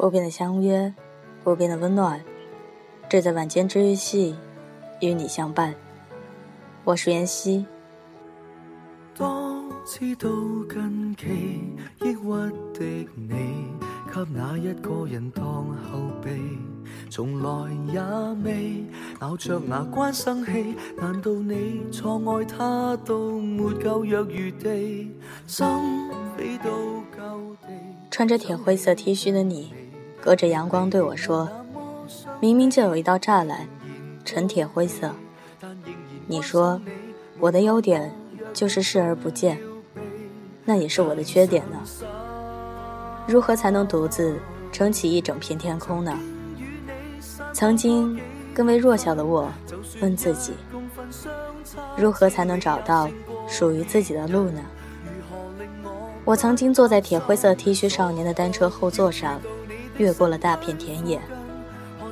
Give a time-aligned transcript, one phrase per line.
[0.00, 0.94] 不变的相约，
[1.44, 2.18] 不变的温暖，
[3.06, 4.34] 这在晚间治愈系
[5.02, 5.74] 与你相伴。
[6.84, 7.66] 我是妍希。
[9.14, 10.30] 当知道
[10.70, 11.26] 近期
[12.00, 13.66] 抑郁的你，
[14.10, 16.30] 给哪一个人当后备，
[17.10, 18.00] 从来也
[18.42, 18.82] 未
[19.20, 20.74] 咬着牙关生气。
[20.96, 25.14] 难道你错爱他到没够若余地，
[25.46, 25.66] 心
[26.38, 26.70] 飞到
[27.14, 27.68] 旧地？
[28.10, 29.74] 穿着铁灰色 T 恤的你，
[30.20, 31.48] 隔着阳光对我说
[32.40, 33.66] ：“明明就有一道栅栏，
[34.24, 35.10] 纯铁灰色。”
[36.28, 36.80] 你说
[37.40, 38.12] ：“我的优点
[38.52, 39.58] 就是视而不见，
[40.64, 41.80] 那也是我的缺点呢。
[43.26, 44.38] 如何才能独自
[44.70, 46.18] 撑起一整片天空呢？”
[47.52, 48.18] 曾经
[48.54, 49.50] 更为弱小的我
[50.00, 50.52] 问自己
[51.96, 53.08] ：“如何才能找到
[53.48, 54.60] 属于自己的路呢？”
[56.24, 59.40] 我曾经坐在铁灰色 T 恤少年的单车后座上，
[60.00, 61.20] 越过了大片田野，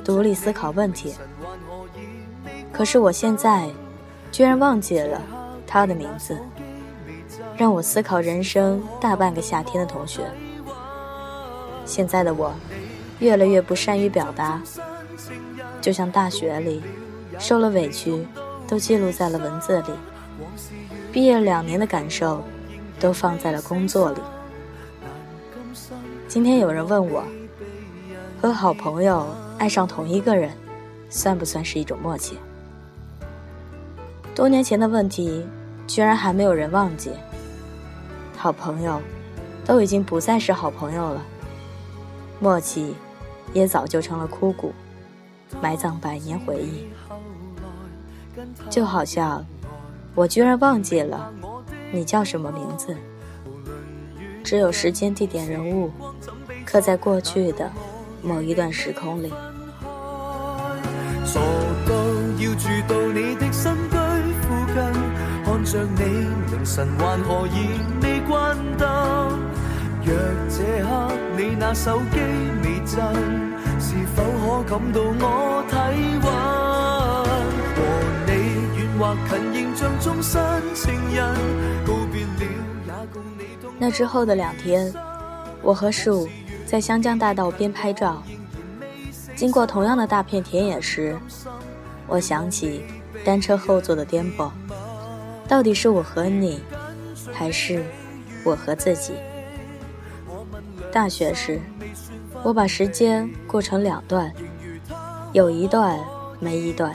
[0.05, 1.15] 独立思考问题。
[2.71, 3.67] 可是我现在，
[4.31, 5.19] 居然忘记了
[5.65, 6.37] 他的名字。
[7.57, 10.21] 让我思考人生大半个夏天的同学。
[11.83, 12.53] 现在的我，
[13.17, 14.61] 越来越不善于表达，
[15.81, 16.83] 就像大学里，
[17.39, 18.27] 受了委屈，
[18.67, 19.91] 都记录在了文字里。
[21.11, 22.43] 毕业两年的感受。
[23.01, 24.19] 都放在了工作里。
[26.27, 27.23] 今天有人问我，
[28.41, 30.49] 和好朋友爱上同一个人，
[31.09, 32.37] 算不算是一种默契？
[34.33, 35.45] 多年前的问题，
[35.85, 37.11] 居然还没有人忘记。
[38.37, 39.01] 好朋友，
[39.65, 41.21] 都已经不再是好朋友了。
[42.39, 42.95] 默契，
[43.51, 44.71] 也早就成了枯骨，
[45.61, 46.87] 埋葬百年回忆。
[48.69, 49.45] 就好像，
[50.15, 51.29] 我居然忘记了。
[51.91, 52.95] 你叫什么名字？
[54.45, 55.91] 只有时间、地点、人物，
[56.65, 57.69] 刻在过去的
[58.21, 59.31] 某一段时空里。
[61.25, 61.39] 傻
[61.87, 61.93] 到
[62.37, 63.95] 要住到你的身居
[64.41, 64.75] 附近，
[65.45, 66.01] 看着你
[66.51, 68.87] 凌晨还何以未关灯？
[70.03, 70.15] 若
[70.49, 70.89] 这刻
[71.37, 72.17] 你那手机
[72.63, 72.97] 未震，
[73.79, 75.75] 是否可感到我体
[76.23, 76.27] 温？
[77.75, 77.77] 和
[78.25, 78.29] 你
[78.77, 80.39] 远或近，形象中新
[80.73, 81.19] 情人。
[83.81, 84.93] 那之后的两天，
[85.61, 86.27] 我和树
[86.69, 88.21] 在湘江大道边拍照。
[89.35, 91.17] 经过同样的大片田野时，
[92.05, 92.83] 我想起
[93.25, 94.51] 单车后座的颠簸，
[95.47, 96.61] 到底是我和你，
[97.33, 97.83] 还是
[98.43, 99.13] 我和自己？
[100.91, 101.59] 大学时，
[102.43, 104.31] 我把时间过成两段，
[105.33, 105.99] 有一段
[106.39, 106.93] 没一段，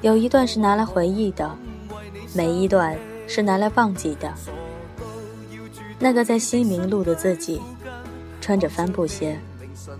[0.00, 1.48] 有一段是拿来回忆的，
[2.34, 2.98] 没一段
[3.28, 4.28] 是拿来忘记的。
[6.00, 7.60] 那个在西明路的自己，
[8.48, 9.38] 穿着帆布鞋，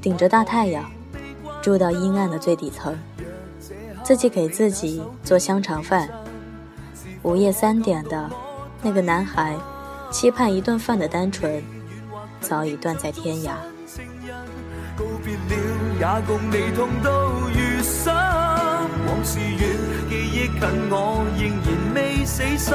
[0.00, 0.91] 顶着大太阳，
[1.60, 2.97] 住到阴暗的最底层，
[4.03, 6.09] 自己给自己做香肠饭。
[7.25, 8.31] 午夜三点的
[8.81, 9.54] 那个男孩，
[10.10, 11.62] 期盼一顿饭的单纯，
[12.41, 13.50] 早已断在天涯。
[14.97, 17.10] 告别了，也共你痛到
[17.53, 18.10] 如心。
[18.10, 19.60] 往事远，
[20.09, 22.75] 记忆近我，仍然未死心。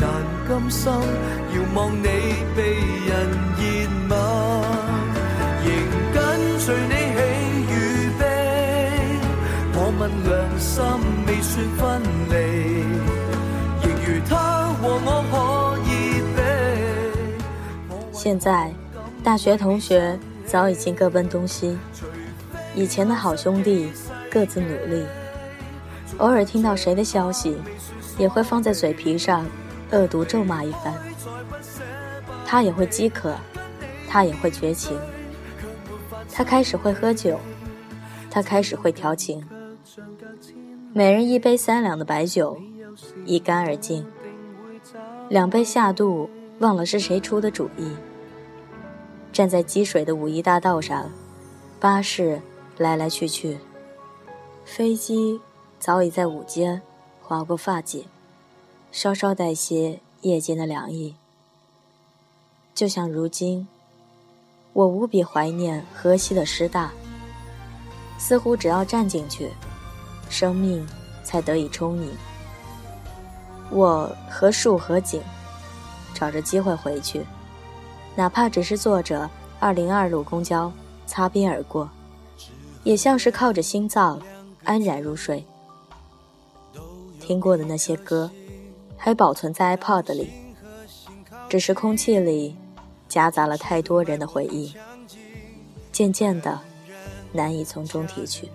[0.00, 0.08] 但
[0.46, 2.06] 今生遥望你，
[10.78, 10.86] 心
[11.26, 12.36] 未算分离，
[18.12, 18.72] 现在，
[19.24, 20.16] 大学同学
[20.46, 21.76] 早已经各奔东西，
[22.76, 23.90] 以前的好兄弟
[24.30, 25.04] 各自努力。
[26.18, 27.58] 偶尔听到谁的消息，
[28.16, 29.44] 也会放在嘴皮上。
[29.90, 30.94] 恶毒咒骂一番，
[32.46, 33.34] 他也会饥渴，
[34.08, 34.96] 他也会绝情，
[36.32, 37.40] 他开始会喝酒，
[38.30, 39.42] 他开始会调情，
[40.94, 42.58] 每人一杯三两的白酒，
[43.26, 44.06] 一干而尽，
[45.28, 46.30] 两杯下肚，
[46.60, 47.92] 忘了是谁出的主意。
[49.30, 51.10] 站在积水的五一大道上，
[51.78, 52.40] 巴士
[52.78, 53.58] 来来去去，
[54.64, 55.38] 飞机
[55.78, 56.80] 早已在午间
[57.22, 58.04] 划过发髻。
[58.90, 61.14] 稍稍带些夜间的凉意，
[62.74, 63.68] 就像如今，
[64.72, 66.90] 我无比怀念河西的师大。
[68.18, 69.50] 似乎只要站进去，
[70.28, 70.86] 生命
[71.24, 72.10] 才得以充盈。
[73.70, 75.22] 我和树和景，
[76.14, 77.24] 找着机会回去，
[78.14, 79.28] 哪怕只是坐着
[79.60, 80.72] 二零二路公交
[81.06, 81.88] 擦边而过，
[82.84, 84.20] 也像是靠着心脏
[84.64, 85.44] 安然入睡。
[87.20, 88.30] 听过的那些歌。
[89.00, 90.28] 还保存在 iPod 里，
[91.48, 92.56] 只是空气里
[93.08, 94.74] 夹杂了太多人的回忆。
[95.92, 96.58] 渐渐的
[97.32, 98.48] 难以从中提取。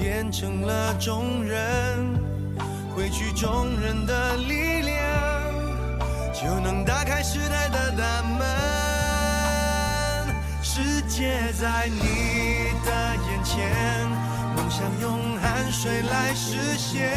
[0.00, 1.60] 变成了众人，
[2.96, 4.96] 汇聚众人的力量，
[6.32, 8.40] 就能打开时代的大门。
[10.62, 12.00] 世界在你
[12.82, 14.08] 的眼前，
[14.56, 17.10] 梦想用汗水来实现。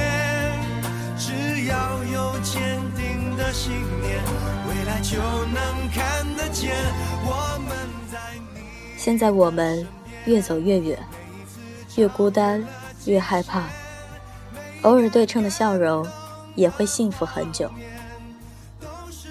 [1.18, 3.72] 只要有坚定的信
[4.02, 4.22] 念，
[4.68, 5.16] 未来就
[5.46, 6.76] 能看得见。
[7.24, 7.78] 我们
[8.12, 8.20] 在
[8.54, 8.60] 你。
[8.98, 9.88] 现在我们
[10.26, 11.00] 越走越远。
[11.96, 12.66] 越孤单，
[13.06, 13.64] 越害怕。
[14.82, 16.06] 偶尔对称的笑容，
[16.56, 17.70] 也会幸福很久。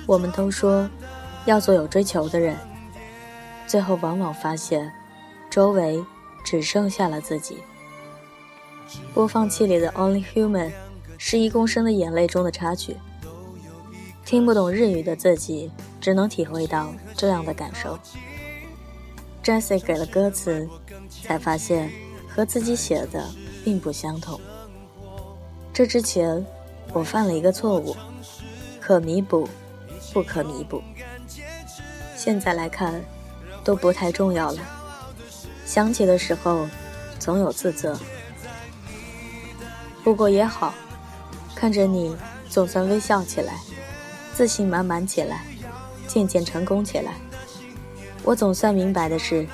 [0.07, 0.89] 我们都说
[1.45, 2.57] 要做有追求的人，
[3.67, 4.93] 最后往往发现，
[5.51, 6.05] 周围
[6.45, 7.59] 只剩下了自己。
[9.13, 10.69] 播放器里的《Only Human》
[11.19, 12.97] 是一公升的眼泪中的插曲。
[14.25, 15.71] 听不懂日语的自己，
[16.01, 17.99] 只能体会到这样的感受。
[19.43, 20.69] Jessie 给了歌词，
[21.23, 21.91] 才发现。
[22.35, 23.29] 和自己写的
[23.65, 24.41] 并不相同。
[25.73, 26.45] 这之前，
[26.93, 27.97] 我犯了一个错误，
[28.81, 29.49] 可弥补，
[30.13, 30.83] 不可弥补。
[32.17, 33.03] 现在来看，
[33.65, 34.59] 都不太重要了。
[35.65, 36.67] 想起的时候，
[37.19, 37.99] 总有自责。
[40.05, 40.75] 不过也好，
[41.55, 42.15] 看着你
[42.49, 43.55] 总算微笑起来，
[44.35, 45.47] 自信满满起来，
[46.07, 47.15] 渐渐成功起来。
[48.25, 49.47] 我总算明白的是，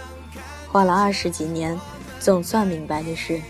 [0.70, 1.78] 花了二十几年。
[2.20, 3.41] 总算明白的是，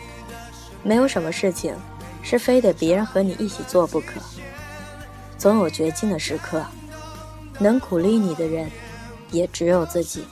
[0.82, 1.74] 没有什么事情
[2.22, 4.20] 是非得别人和你一起做不可。
[5.36, 6.64] 总有绝境的时刻，
[7.58, 8.70] 能鼓励你的人，
[9.30, 10.24] 也只有自己。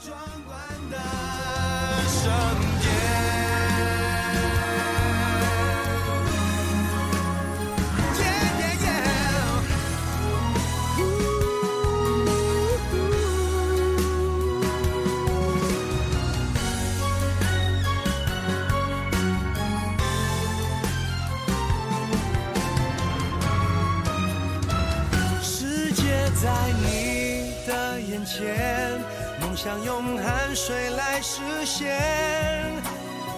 [29.57, 31.99] 想用汗水来实现，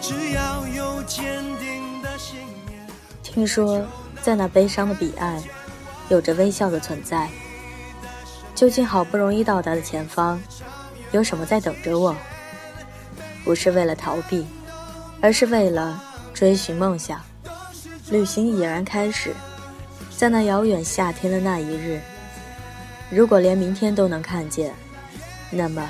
[0.02, 2.38] 只要有坚定的信
[2.68, 2.86] 念。
[3.24, 3.82] 听说，
[4.22, 5.42] 在那悲伤的彼岸，
[6.10, 7.30] 有着微笑的存在。
[8.54, 10.38] 究竟好不容易到达的前方，
[11.14, 12.14] 有什么在等着我？
[13.46, 14.46] 不是为了逃避，
[15.22, 17.22] 而是为了追寻梦想。
[18.10, 19.34] 旅行已然开始，
[20.18, 22.02] 在那遥远夏天的那一日，
[23.10, 24.74] 如果连明天都能看见，
[25.50, 25.90] 那么。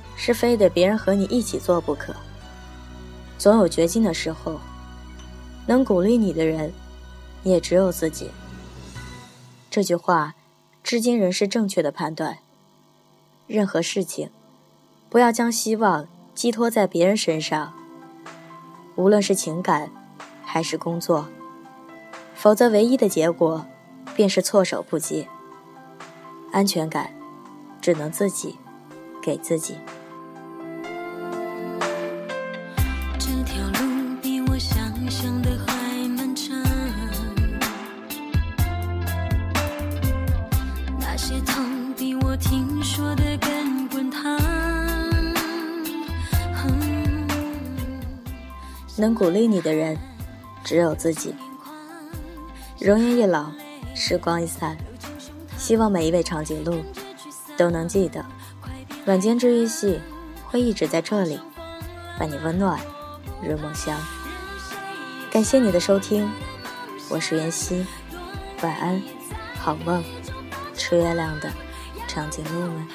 [0.23, 2.15] 是非得别人和你一起做不可。
[3.39, 4.59] 总有绝境的时候，
[5.65, 6.71] 能鼓励你的人，
[7.41, 8.29] 也只有自己。
[9.71, 10.35] 这句话，
[10.83, 12.37] 至今仍是正确的判断。
[13.47, 14.29] 任何事情，
[15.09, 17.73] 不要将希望寄托在别人身上，
[18.95, 19.89] 无论是情感，
[20.45, 21.25] 还是工作，
[22.35, 23.65] 否则唯一的结果，
[24.15, 25.27] 便是措手不及。
[26.51, 27.11] 安全感，
[27.81, 28.59] 只能自己
[29.19, 29.77] 给自己。
[49.01, 49.97] 能鼓励你的人，
[50.63, 51.33] 只有自己。
[52.79, 53.47] 容颜一老，
[53.95, 54.77] 时光一散，
[55.57, 56.83] 希望每一位长颈鹿
[57.57, 58.23] 都能记得，
[59.07, 59.99] 晚间治愈系
[60.45, 61.39] 会一直在这里，
[62.19, 62.79] 伴你温暖
[63.41, 63.99] 入梦乡。
[65.31, 66.29] 感谢你的收听，
[67.09, 67.83] 我是妍希，
[68.61, 69.01] 晚安，
[69.57, 70.03] 好梦，
[70.75, 71.51] 吃月亮的
[72.07, 72.87] 长颈鹿们。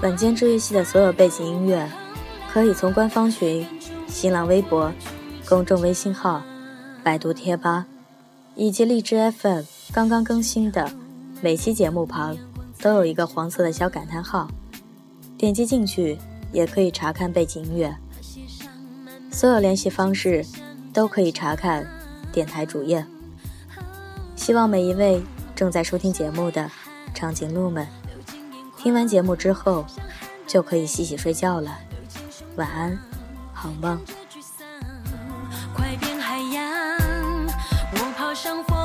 [0.00, 1.90] 晚间治愈系的所有背景音乐，
[2.52, 3.66] 可以从官方群、
[4.06, 4.92] 新浪微博、
[5.48, 6.40] 公众微信号、
[7.02, 7.84] 百度贴吧
[8.54, 9.62] 以及荔枝 FM
[9.92, 10.88] 刚刚更新的
[11.42, 12.36] 每期节目旁
[12.80, 14.46] 都有一个黄色的小感叹号，
[15.36, 16.16] 点击进去
[16.52, 17.92] 也可以查看背景音乐。
[19.32, 20.46] 所有联系方式
[20.92, 21.84] 都可以查看
[22.32, 23.04] 电台主页。
[24.36, 25.20] 希望每一位
[25.56, 26.70] 正在收听节目的
[27.12, 27.84] 长颈鹿们，
[28.78, 29.84] 听完节目之后，
[30.46, 31.76] 就可以洗洗睡觉了。
[32.56, 32.96] 晚安，
[33.52, 34.00] 好梦。
[35.74, 36.64] 快变海洋，
[37.92, 38.77] 我跑上风。